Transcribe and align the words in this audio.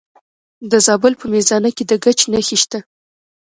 د 0.71 0.73
زابل 0.85 1.13
په 1.21 1.25
میزانه 1.33 1.69
کې 1.75 1.83
د 1.89 1.91
ګچ 2.03 2.19
نښې 2.31 2.57
شته. 2.63 2.79